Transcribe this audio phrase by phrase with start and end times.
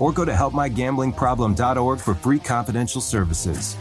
[0.00, 3.76] or go to helpmygamblingproblem.org for free confidential services.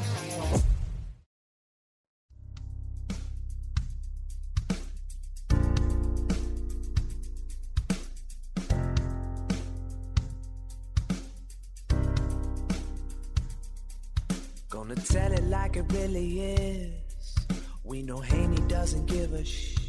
[14.70, 17.35] Gonna tell it like it really is.
[17.83, 19.88] We know Haney doesn't give a shh.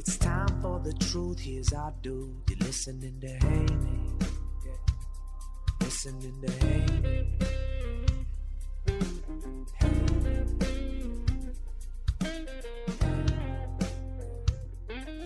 [0.00, 1.40] It's time for the truth.
[1.40, 2.34] Here's our dude.
[2.48, 4.14] You're listening to Haney.
[4.64, 4.72] Yeah.
[5.82, 7.28] Listening to Haney.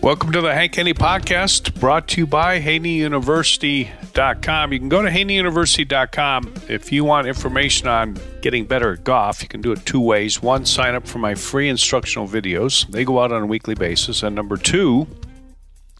[0.01, 2.59] Welcome to the Hank Haney podcast brought to you by
[4.15, 4.73] HaneyUniversity.com.
[4.73, 9.41] You can go to HaneyUniversity.com if you want information on getting better at golf.
[9.41, 10.41] You can do it two ways.
[10.41, 14.23] One, sign up for my free instructional videos, they go out on a weekly basis.
[14.23, 15.07] And number two,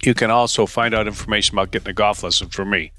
[0.03, 2.91] you can also find out information about getting a golf lesson from me,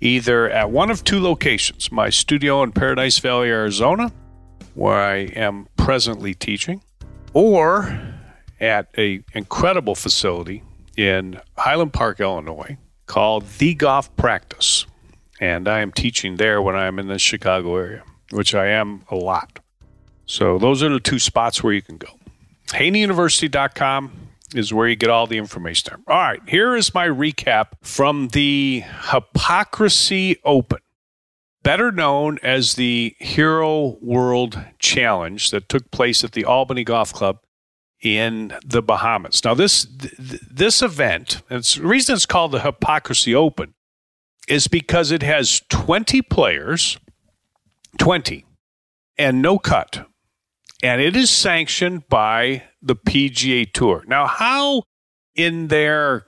[0.00, 4.12] either at one of two locations my studio in Paradise Valley, Arizona,
[4.74, 6.82] where I am presently teaching,
[7.32, 8.00] or
[8.60, 10.62] at a incredible facility
[10.96, 12.76] in Highland Park, Illinois,
[13.10, 14.86] called The Golf Practice.
[15.40, 19.16] And I am teaching there when I'm in the Chicago area, which I am a
[19.16, 19.58] lot.
[20.26, 22.06] So those are the two spots where you can go.
[22.68, 24.12] HaneyUniversity.com
[24.54, 26.16] is where you get all the information there.
[26.16, 30.78] All right, here is my recap from the Hypocrisy Open,
[31.64, 37.40] better known as the Hero World Challenge that took place at the Albany Golf Club
[38.02, 39.44] in the Bahamas.
[39.44, 43.74] Now, this this event, and the reason it's called the Hypocrisy Open,
[44.48, 46.98] is because it has 20 players,
[47.98, 48.44] 20,
[49.18, 50.06] and no cut.
[50.82, 54.04] And it is sanctioned by the PGA Tour.
[54.06, 54.84] Now, how
[55.34, 56.24] in their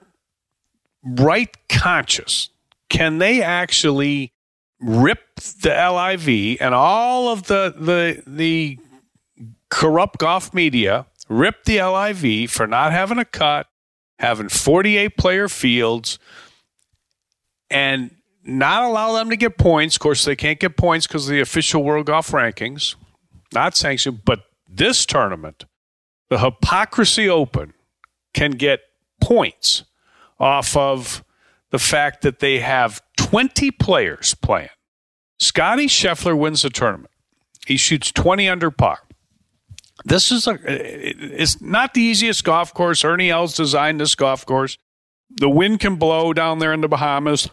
[1.03, 2.49] right conscious
[2.89, 4.31] can they actually
[4.79, 8.77] rip the LIV and all of the the the
[9.69, 13.67] corrupt golf media rip the LIV for not having a cut,
[14.19, 16.19] having 48 player fields,
[17.69, 19.95] and not allow them to get points.
[19.95, 22.95] Of course, they can't get points because of the official World Golf Rankings,
[23.53, 24.21] not sanctioned.
[24.25, 25.65] But this tournament,
[26.29, 27.73] the Hypocrisy Open,
[28.33, 28.81] can get
[29.21, 29.83] points
[30.39, 31.23] off of
[31.69, 34.69] the fact that they have 20 players playing.
[35.39, 37.11] Scotty Scheffler wins the tournament.
[37.65, 38.99] He shoots 20 under par.
[40.05, 43.03] This is a it's not the easiest golf course.
[43.05, 44.77] Ernie Els designed this golf course.
[45.29, 47.49] The wind can blow down there in the Bahamas.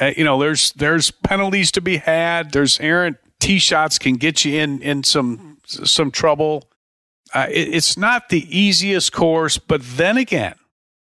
[0.00, 2.52] Uh, you know, there's there's penalties to be had.
[2.52, 6.68] There's errant tee shots can get you in in some some trouble.
[7.32, 10.54] Uh, it, it's not the easiest course, but then again,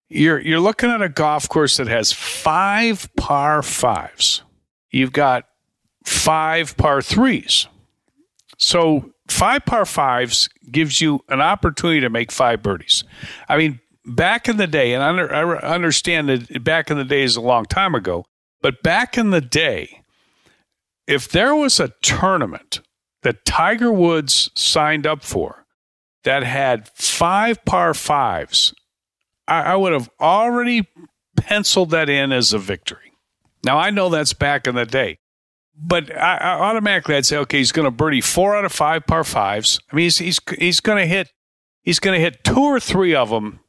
[0.09, 4.43] you're you're looking at a golf course that has five par fives.
[4.91, 5.47] You've got
[6.05, 7.67] five par threes.
[8.65, 13.05] So five par fives gives you an opportunity to make five birdies.
[13.47, 15.37] I mean, back in the day, and I,
[15.75, 18.25] understand that back in the day is a long time ago,
[18.63, 20.01] but back in the day,
[21.07, 22.81] if there was a tournament
[23.23, 25.67] that Tiger Woods signed up for
[26.23, 28.73] that had five par fives,
[29.47, 30.89] I, I would have already
[31.37, 33.13] penciled that in as a victory.
[33.63, 35.19] Now, I know that's back in the day
[35.77, 39.07] but I, I automatically I'd say, okay, he's going to birdie four out of five
[39.07, 39.81] par fives.
[39.91, 41.33] I mean, he's he's he's going to hit
[41.85, 43.61] He's going to hit two or three of them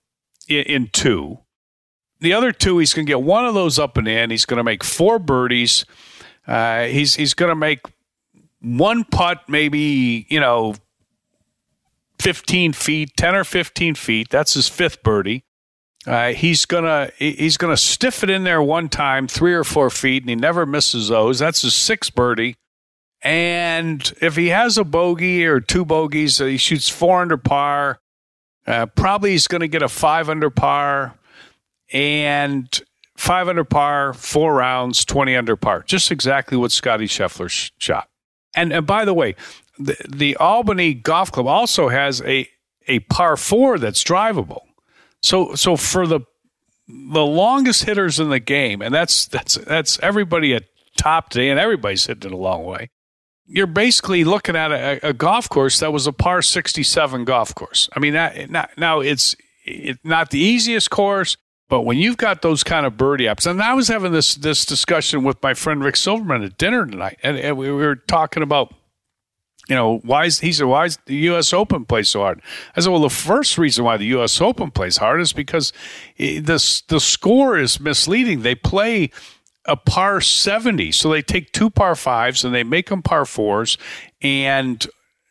[0.48, 1.40] in, in two.
[2.22, 4.30] The other two, he's going to get one of those up and in.
[4.30, 5.86] He's going to make four birdies.
[6.48, 7.81] Uh, he's he's going to make
[8.62, 10.75] one putt, maybe you know,
[12.19, 14.30] fifteen feet, ten or fifteen feet.
[14.30, 15.44] That's his fifth birdie.
[16.06, 20.22] Uh, he's gonna he's gonna stiff it in there one time, three or four feet,
[20.24, 21.40] and he never misses those.
[21.40, 22.57] That's his sixth birdie.
[23.22, 28.00] And if he has a bogey or two bogeys, uh, he shoots four under par.
[28.68, 31.16] Uh, probably he's going to get a five under par
[31.92, 32.68] and
[33.18, 35.84] five under par, four rounds, 20 under par.
[35.88, 38.08] Just exactly what Scotty Scheffler sh- shot.
[38.56, 39.36] And, and by the way,
[39.80, 42.48] the, the Albany Golf Club also has a,
[42.88, 44.62] a par four that's drivable.
[45.25, 46.22] So, so for the
[46.88, 50.63] the longest hitters in the game, and that's that's that's everybody at
[50.98, 52.89] top today, and everybody's hitting it a long way
[53.48, 57.89] you're basically looking at a, a, golf course that was a par 67 golf course.
[57.95, 59.36] I mean, that, not, now it's
[59.66, 61.38] it, not the easiest course,
[61.69, 64.66] but when you've got those kind of birdie apps, and I was having this this
[64.66, 68.74] discussion with my friend Rick Silverman at dinner tonight, and, and we were talking about,
[69.68, 71.54] you know, why is he said why is the U.S.
[71.54, 72.42] Open play so hard?
[72.76, 74.40] I said, well, the first reason why the U.S.
[74.40, 75.74] Open plays hard is because
[76.18, 78.42] the the score is misleading.
[78.42, 79.12] They play
[79.66, 80.92] a par 70.
[80.92, 83.78] So they take two par fives and they make them par fours.
[84.22, 84.86] And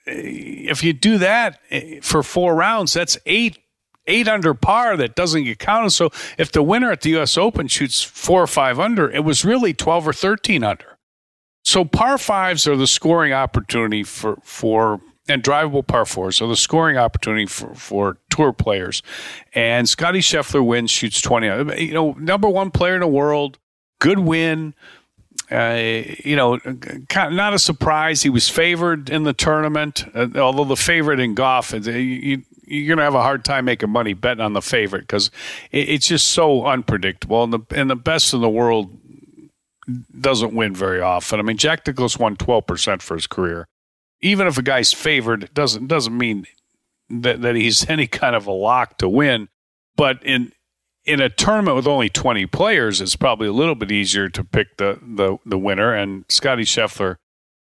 [0.06, 3.58] eh, if you do that eh, for four rounds, that's eight
[4.06, 5.90] eight under par that doesn't get counted.
[5.90, 7.38] So if the winner at the U.S.
[7.38, 10.93] Open shoots four or five under, it was really 12 or 13 under.
[11.64, 16.56] So par fives are the scoring opportunity for, for and drivable par fours are the
[16.56, 19.02] scoring opportunity for, for tour players.
[19.54, 21.82] And Scotty Scheffler wins, shoots 20.
[21.82, 23.58] You know, number one player in the world,
[24.00, 24.74] good win.
[25.50, 26.58] Uh, you know,
[27.14, 28.22] not a surprise.
[28.22, 32.86] He was favored in the tournament, uh, although the favorite in golf, uh, you, you're
[32.86, 35.30] going to have a hard time making money betting on the favorite because
[35.70, 37.44] it's just so unpredictable.
[37.44, 38.96] And the, and the best in the world
[40.20, 41.38] doesn't win very often.
[41.38, 43.66] I mean, Jack Nicklaus won 12% for his career.
[44.20, 46.46] Even if a guy's favored, doesn't doesn't mean
[47.10, 49.48] that, that he's any kind of a lock to win.
[49.96, 50.52] But in
[51.04, 54.78] in a tournament with only 20 players, it's probably a little bit easier to pick
[54.78, 55.92] the, the, the winner.
[55.92, 57.16] And Scotty Scheffler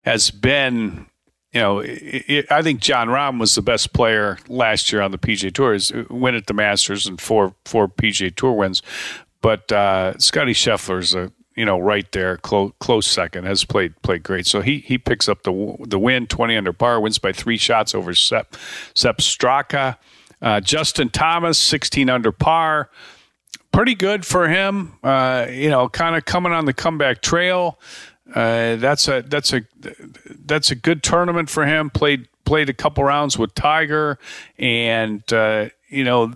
[0.04, 1.08] has been,
[1.54, 5.12] you know, it, it, I think Jon Rahm was the best player last year on
[5.12, 5.74] the PGA Tour.
[5.74, 8.82] His win at the Masters and four four PGA Tour wins,
[9.42, 13.46] but uh, Scotty is a you know right there, close close second.
[13.46, 14.48] Has played played great.
[14.48, 17.94] So he he picks up the the win, 20 under par, wins by three shots
[17.96, 18.56] over Sepp
[18.94, 19.98] Sepp Straka.
[20.42, 22.90] Uh, Justin Thomas, 16 under par
[23.72, 24.94] pretty good for him.
[25.04, 27.80] Uh, you know, kind of coming on the comeback trail.
[28.34, 29.62] Uh, that's a that's a
[30.46, 31.90] that's a good tournament for him.
[31.90, 34.18] Played played a couple rounds with Tiger,
[34.58, 36.34] and uh, you know,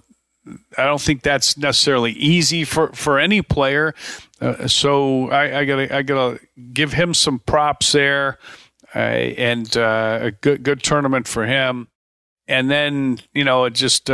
[0.78, 3.94] I don't think that's necessarily easy for for any player.
[4.40, 6.40] Uh, so I, I, gotta I gotta
[6.74, 8.38] give him some props there,
[8.94, 11.88] uh, and uh, a good good tournament for him.
[12.48, 14.10] And then you know, just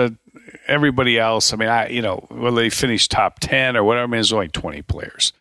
[0.68, 4.08] everybody else, I mean, I you know, whether they finish top ten or whatever, I
[4.08, 5.34] mean, there's only twenty players.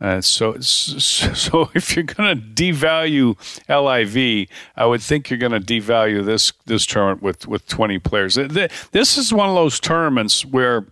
[0.00, 3.36] Uh, so, so if you're going to devalue
[3.68, 8.36] LIV, I would think you're going to devalue this this tournament with with 20 players.
[8.36, 10.86] This is one of those tournaments where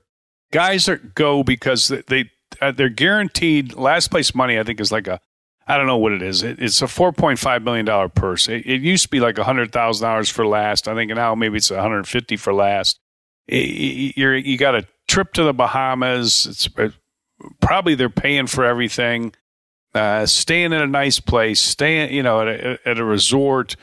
[0.53, 4.59] guys are go because they uh, they're guaranteed last place money.
[4.59, 5.21] I think is like a
[5.69, 6.43] I don't know what it is.
[6.43, 8.49] It, it's a four point five million dollar purse.
[8.49, 10.89] It, it, used to be like a hundred thousand dollars for last.
[10.89, 13.01] I think now maybe it's one hundred fifty for last
[13.49, 16.47] you're you got a trip to the Bahamas.
[16.47, 16.91] It's uh,
[17.61, 19.35] probably they're paying for everything.
[19.95, 23.77] Uh, staying in a nice place, staying you know at a, at a resort,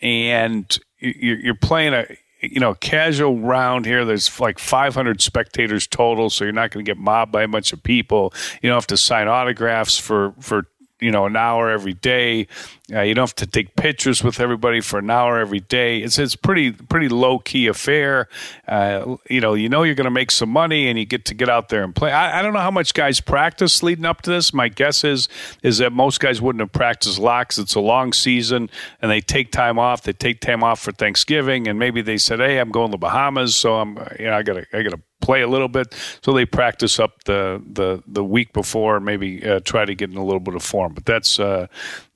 [0.00, 2.06] and you're, you're playing a
[2.40, 4.04] you know casual round here.
[4.04, 7.72] There's like 500 spectators total, so you're not going to get mobbed by a bunch
[7.72, 8.32] of people.
[8.62, 10.66] You don't have to sign autographs for for
[11.00, 12.46] you know an hour every day.
[12.92, 15.98] Uh, you don't have to take pictures with everybody for an hour every day.
[15.98, 18.28] It's it's pretty pretty low key affair.
[18.66, 21.34] Uh, you know you know you're going to make some money and you get to
[21.34, 22.12] get out there and play.
[22.12, 24.54] I, I, don't know how much guys practice leading up to this.
[24.54, 25.28] My guess is
[25.62, 27.58] is that most guys wouldn't have practiced locks.
[27.58, 28.70] It's a long season
[29.02, 30.02] and they take time off.
[30.02, 32.98] They take time off for Thanksgiving and maybe they said, hey, I'm going to the
[32.98, 35.92] Bahamas, so I'm you know I got to I got to play a little bit.
[36.22, 40.16] So they practice up the the the week before, maybe uh, try to get in
[40.16, 40.94] a little bit of form.
[40.94, 41.66] But that's uh,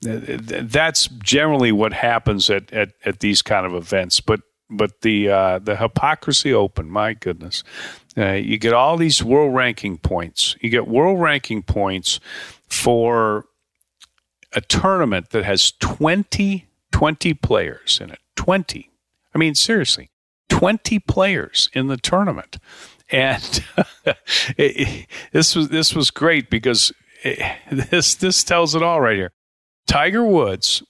[0.01, 4.21] that's generally what happens at, at, at these kind of events.
[4.21, 7.63] But but the uh, the hypocrisy open, my goodness,
[8.17, 10.55] uh, you get all these world ranking points.
[10.61, 12.21] You get world ranking points
[12.69, 13.45] for
[14.53, 18.19] a tournament that has 20, 20 players in it.
[18.35, 18.89] 20.
[19.33, 20.09] I mean, seriously.
[20.49, 22.57] 20 players in the tournament.
[23.11, 23.63] And
[24.57, 26.91] it, this was this was great because
[27.23, 29.31] it, this this tells it all right here.
[29.87, 30.83] Tiger Woods.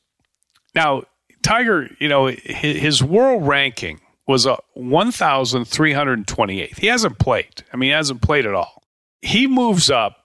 [0.75, 1.03] Now,
[1.43, 6.77] Tiger, you know, his, his world ranking was a 1,328th.
[6.77, 7.63] He hasn't played.
[7.73, 8.83] I mean, he hasn't played at all.
[9.21, 10.17] He moves up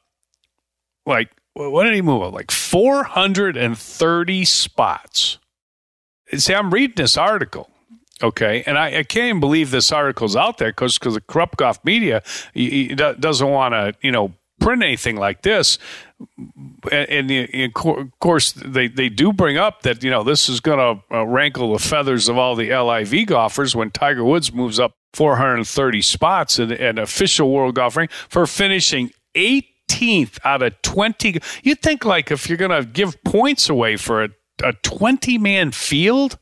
[1.07, 2.35] like what did he move up?
[2.35, 5.39] Like 430 spots.
[6.35, 7.71] See, I'm reading this article
[8.23, 11.85] Okay, and I, I, can't even believe this article's out there because because the golf
[11.85, 12.23] media
[12.55, 15.79] he, he doesn't want to you know print anything like this.
[16.91, 20.79] And, and, of course, they, they do bring up that you know this is going
[20.79, 24.93] to uh, rankle the feathers of all the LIV golfers when Tiger Woods moves up
[25.13, 31.39] 430 spots in an official world golf rank for finishing 18th out of 20.
[31.63, 34.29] You think like if you're going to give points away for a,
[34.63, 36.39] a 20 man field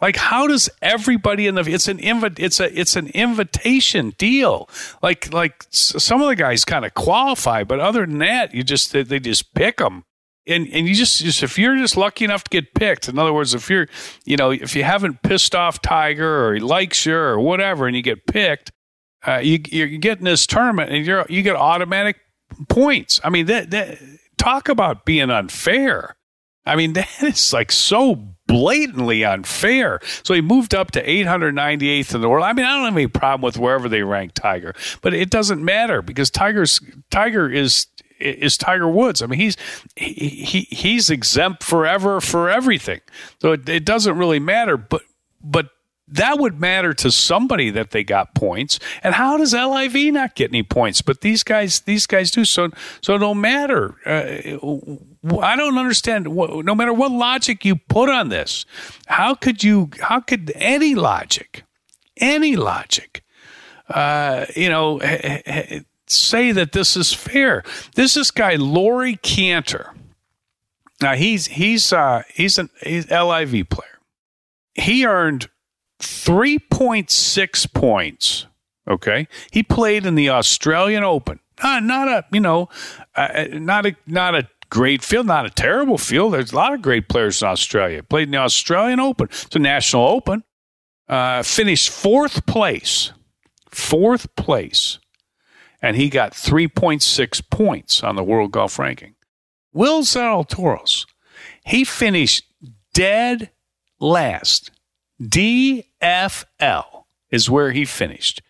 [0.00, 4.68] like, how does everybody in the it's an invi- it's a it's an invitation deal.
[5.02, 8.92] Like like some of the guys kind of qualify, but other than that, you just
[8.92, 10.04] they, they just pick them.
[10.48, 13.32] And, and you just, just if you're just lucky enough to get picked, in other
[13.32, 13.88] words, if you're,
[14.24, 17.96] you know, if you haven't pissed off Tiger or he likes you or whatever, and
[17.96, 18.70] you get picked,
[19.26, 22.18] uh, you you're getting this tournament and you're you get automatic
[22.68, 23.20] points.
[23.24, 23.98] I mean, that, that
[24.38, 26.16] talk about being unfair.
[26.66, 30.00] I mean, that is like so blatantly unfair.
[30.22, 32.44] So he moved up to 898th in the world.
[32.44, 35.64] I mean, I don't have any problem with wherever they rank Tiger, but it doesn't
[35.64, 36.80] matter because Tiger's
[37.10, 37.86] Tiger is
[38.18, 39.20] is Tiger Woods.
[39.20, 39.56] I mean, he's
[39.94, 43.00] he, he's exempt forever for everything.
[43.40, 44.76] So it, it doesn't really matter.
[44.76, 45.02] But
[45.42, 45.70] but
[46.08, 48.78] that would matter to somebody that they got points.
[49.02, 51.02] And how does LIV not get any points?
[51.02, 52.44] But these guys, these guys do.
[52.44, 52.70] So,
[53.00, 53.96] so no matter.
[54.06, 54.96] Uh,
[55.40, 56.26] I don't understand.
[56.26, 58.66] No matter what logic you put on this,
[59.06, 59.90] how could you?
[60.00, 61.64] How could any logic,
[62.16, 63.24] any logic,
[63.88, 65.00] uh, you know,
[66.06, 67.64] say that this is fair?
[67.94, 69.94] This is guy Laurie Canter.
[71.00, 73.98] Now he's he's uh, he's an he's LIV player.
[74.74, 75.48] He earned
[76.00, 78.46] 3.6 points.
[78.88, 79.26] Okay.
[79.50, 81.40] He played in the Australian Open.
[81.62, 82.68] Uh, not a, you know,
[83.14, 86.34] uh, not a, not a great field, not a terrible field.
[86.34, 88.02] There's a lot of great players in Australia.
[88.02, 89.28] Played in the Australian Open.
[89.30, 90.44] It's a national open.
[91.08, 93.12] Uh, finished fourth place.
[93.70, 94.98] Fourth place.
[95.82, 99.14] And he got 3.6 points on the world golf ranking.
[99.72, 101.06] Will Zalatoris,
[101.64, 102.44] he finished
[102.94, 103.50] dead
[104.00, 104.70] last
[105.20, 108.42] DFL is where he finished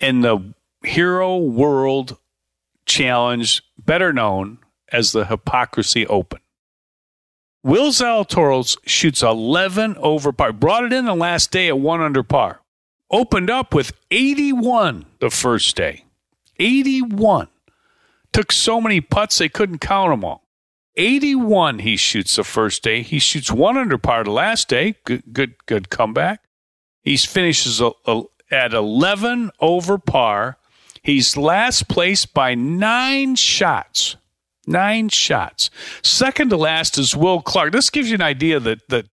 [0.00, 2.18] in the Hero World
[2.84, 4.58] Challenge, better known
[4.92, 6.40] as the Hypocrisy Open.
[7.64, 12.22] Will Zalatoris shoots 11 over par, brought it in the last day at one under
[12.22, 12.60] par.
[13.10, 16.04] Opened up with 81 the first day.
[16.58, 17.48] 81.
[18.32, 20.42] Took so many putts they couldn't count them all.
[20.96, 23.02] 81 he shoots the first day.
[23.02, 24.96] He shoots one under par the last day.
[25.04, 26.40] Good, good, good comeback.
[27.02, 30.58] He finishes a, a, at 11 over par.
[31.02, 34.16] He's last place by nine shots.
[34.66, 35.70] Nine shots.
[36.02, 37.72] Second to last is Will Clark.
[37.72, 39.06] This gives you an idea that, that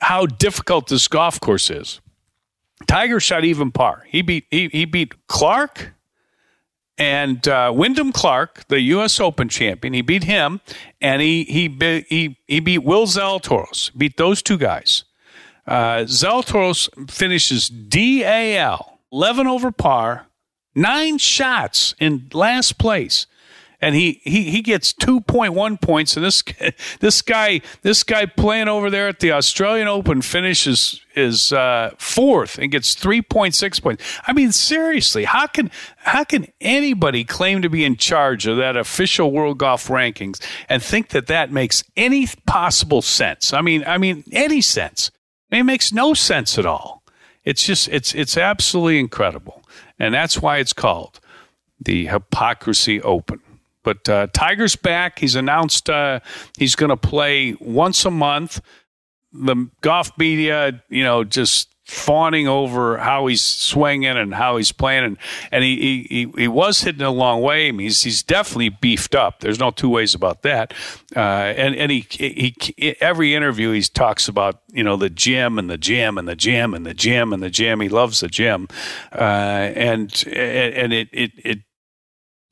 [0.00, 2.00] how difficult this golf course is.
[2.86, 4.04] Tiger shot even par.
[4.08, 5.92] He beat he, he beat Clark,
[6.98, 9.20] and uh, Wyndham Clark, the U.S.
[9.20, 10.60] Open champion, he beat him,
[11.00, 13.96] and he he be, he he beat Will Zalatoris.
[13.96, 15.04] Beat those two guys.
[15.66, 20.26] Uh, Zalatoris finishes DAL, eleven over par,
[20.74, 23.26] nine shots in last place
[23.82, 26.42] and he he he gets 2.1 points and this
[27.00, 32.56] this guy this guy playing over there at the Australian Open finishes is uh, fourth
[32.58, 34.20] and gets 3.6 points.
[34.26, 38.76] I mean seriously, how can how can anybody claim to be in charge of that
[38.76, 43.52] official world golf rankings and think that that makes any possible sense?
[43.52, 45.10] I mean, I mean any sense.
[45.50, 47.02] I mean, it makes no sense at all.
[47.44, 49.64] It's just it's it's absolutely incredible.
[49.98, 51.20] And that's why it's called
[51.80, 53.40] the Hypocrisy Open.
[53.82, 55.18] But uh, Tiger's back.
[55.18, 56.20] He's announced uh,
[56.58, 58.60] he's going to play once a month.
[59.32, 65.04] The golf media, you know, just fawning over how he's swinging and how he's playing,
[65.04, 65.18] and,
[65.50, 67.68] and he, he he was hitting a long way.
[67.68, 69.40] I mean, he's he's definitely beefed up.
[69.40, 70.72] There's no two ways about that.
[71.14, 75.58] Uh, and and he, he, he every interview he talks about you know the gym
[75.58, 77.80] and the gym and the gym and the gym and the gym.
[77.80, 78.68] He loves the gym,
[79.12, 81.58] uh, and and it it it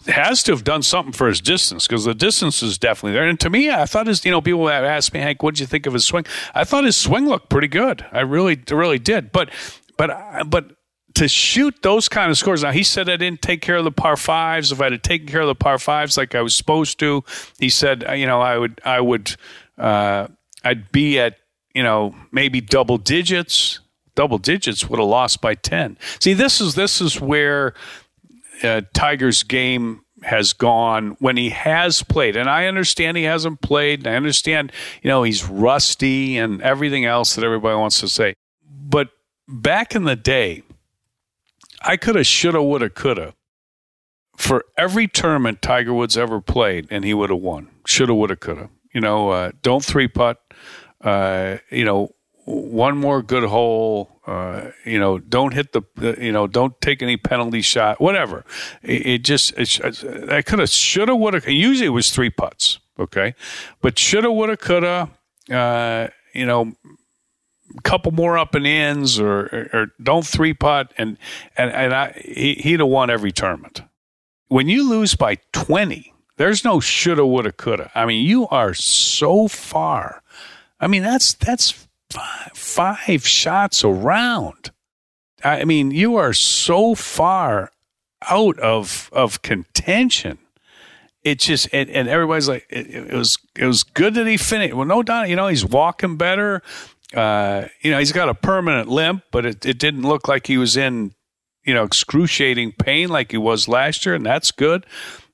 [0.07, 3.29] has to have done something for his distance because the distance is definitely there.
[3.29, 5.61] And to me, I thought his, you know, people have asked me, Hank, what did
[5.61, 6.25] you think of his swing?
[6.55, 8.05] I thought his swing looked pretty good.
[8.13, 9.31] I really, really did.
[9.31, 9.51] But,
[9.99, 10.11] but,
[10.49, 10.73] but
[11.15, 12.63] to shoot those kind of scores.
[12.63, 14.73] Now he said I didn't take care of the par fives.
[14.73, 17.25] If I had taken care of the par fives like I was supposed to,
[17.59, 19.37] he said, uh, you know, I would, I would,
[19.77, 20.29] uh,
[20.65, 21.37] I'd be at,
[21.75, 23.81] you know, maybe double digits.
[24.15, 25.97] Double digits would have lost by ten.
[26.19, 27.75] See, this is this is where
[28.63, 32.37] uh, Tiger's game has gone when he has played.
[32.37, 34.01] And I understand he hasn't played.
[34.01, 38.35] And I understand, you know, he's rusty and everything else that everybody wants to say.
[38.63, 39.09] But
[39.49, 40.63] back in the day,
[41.83, 43.35] I could have, shoulda, woulda, coulda.
[44.37, 47.69] For every tournament Tiger Woods ever played, and he would have won.
[47.87, 48.71] Shoulda, woulda, coulda.
[48.95, 50.39] You know, uh, don't three putt.
[51.03, 52.15] Uh, you know,
[52.45, 54.21] one more good hole.
[54.27, 55.83] Uh, you know, don't hit the.
[56.21, 58.01] You know, don't take any penalty shot.
[58.01, 58.45] Whatever.
[58.83, 59.53] It, it just.
[59.57, 61.43] It, I could have, shoulda, woulda.
[61.53, 62.79] Usually it was three putts.
[62.99, 63.35] Okay,
[63.81, 65.11] but shoulda, woulda, coulda.
[65.51, 66.73] Uh, you know,
[67.83, 71.17] couple more up and ins or, or, or don't three putt and
[71.57, 73.83] and and I, he, he'd have won every tournament.
[74.49, 77.91] When you lose by twenty, there's no shoulda, woulda, coulda.
[77.95, 80.23] I mean, you are so far.
[80.81, 84.71] I mean, that's that's five, five shots around.
[85.43, 87.71] I mean, you are so far
[88.29, 90.39] out of of contention.
[91.23, 94.75] It just and, and everybody's like it, it, was it was good that he finished.
[94.75, 96.63] Well, no doubt, you know he's walking better
[97.15, 100.59] uh, you know, he's got a permanent limp, but it, it didn't look like he
[100.59, 101.13] was in,
[101.65, 104.87] you know, excruciating pain like he was last year, and that's good.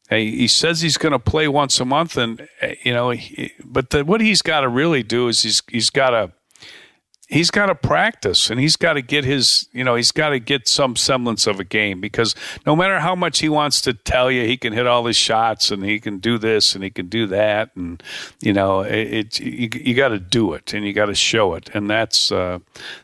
[0.09, 3.91] He says he's going to play once a month, and uh, you know, he, but
[3.91, 6.33] the, what he's got to really do is he's he's got to
[7.27, 10.39] he's got to practice and he's got to get his you know he's got to
[10.39, 14.31] get some semblance of a game because no matter how much he wants to tell
[14.31, 17.09] you he can hit all his shots and he can do this and he can
[17.09, 18.03] do that and
[18.41, 21.55] you know it, it you, you got to do it and you got to show
[21.55, 21.69] it.
[21.75, 22.61] And that's uh,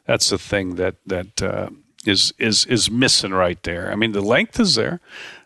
[0.06, 1.70] that's the thing that that uh,
[2.06, 3.90] is is is missing right there.
[3.90, 5.00] I mean the length is there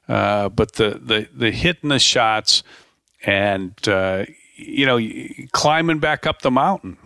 [0.08, 2.62] uh, but the the the hitting the shots
[3.24, 4.24] and uh,
[4.54, 4.98] you know
[5.52, 6.98] climbing back up the mountain.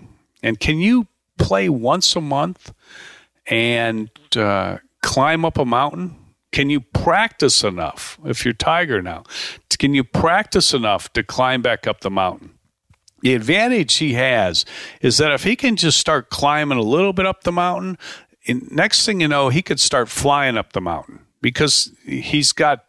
[0.42, 1.06] And can you
[1.40, 2.72] play once a month
[3.46, 6.16] and uh, climb up a mountain?
[6.52, 9.24] Can you practice enough if you're Tiger now?
[9.78, 12.54] Can you practice enough to climb back up the mountain?
[13.22, 14.64] The advantage he has
[15.00, 17.98] is that if he can just start climbing a little bit up the mountain,
[18.70, 22.84] next thing you know, he could start flying up the mountain because he's got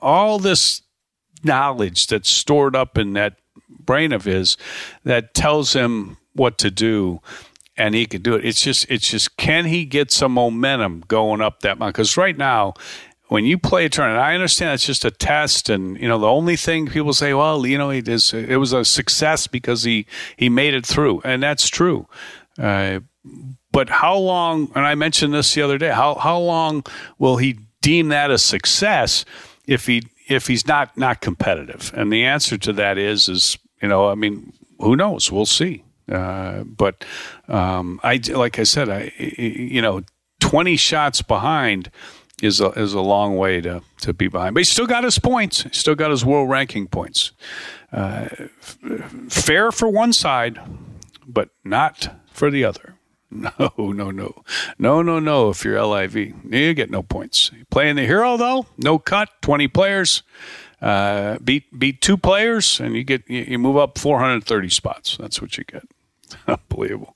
[0.00, 0.82] all this
[1.44, 3.36] knowledge that's stored up in that
[3.68, 4.56] brain of his
[5.04, 7.20] that tells him what to do
[7.76, 8.44] and he could do it.
[8.44, 11.92] It's just, it's just, can he get some momentum going up that mountain?
[11.92, 12.74] Because right now,
[13.28, 16.28] when you play a tournament, I understand it's just a test, and you know the
[16.28, 20.06] only thing people say, well, you know, it is, it was a success because he
[20.36, 22.06] he made it through, and that's true.
[22.58, 23.00] Uh,
[23.70, 24.70] but how long?
[24.74, 25.88] And I mentioned this the other day.
[25.88, 26.84] How how long
[27.18, 29.24] will he deem that a success
[29.66, 31.90] if he if he's not not competitive?
[31.96, 35.32] And the answer to that is is you know, I mean, who knows?
[35.32, 35.84] We'll see.
[36.12, 37.04] Uh, but
[37.48, 40.02] um, I, like I said, I, you know,
[40.40, 41.90] 20 shots behind
[42.42, 44.54] is a, is a long way to, to be behind.
[44.54, 45.62] But he still got his points.
[45.62, 47.32] He still got his world ranking points.
[47.92, 48.78] Uh, f-
[49.28, 50.58] fair for one side,
[51.26, 52.94] but not for the other.
[53.34, 54.42] No, no, no.
[54.78, 55.48] No, no, no.
[55.48, 56.14] If you're LIV,
[56.52, 57.50] you get no points.
[57.70, 60.22] Playing the hero, though, no cut, 20 players.
[60.82, 65.16] Uh, beat beat two players, and you get you, you move up 430 spots.
[65.16, 65.84] That's what you get.
[66.46, 67.14] Unbelievable.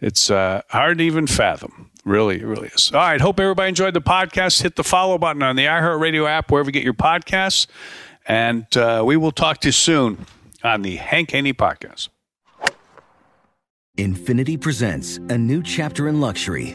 [0.00, 1.90] It's uh, hard to even fathom.
[2.04, 2.90] Really, it really is.
[2.92, 3.20] All right.
[3.20, 4.62] Hope everybody enjoyed the podcast.
[4.62, 7.66] Hit the follow button on the iHeartRadio app, wherever you get your podcasts.
[8.26, 10.26] And uh, we will talk to you soon
[10.64, 12.08] on the Hank Haney podcast.
[13.98, 16.74] Infiniti presents a new chapter in luxury,